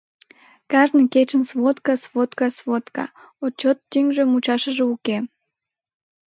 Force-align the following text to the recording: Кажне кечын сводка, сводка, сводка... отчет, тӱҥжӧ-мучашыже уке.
Кажне 0.71 1.03
кечын 1.13 1.43
сводка, 1.49 1.93
сводка, 2.03 2.47
сводка... 2.57 3.05
отчет, 3.45 3.77
тӱҥжӧ-мучашыже 3.91 4.83
уке. 4.93 5.17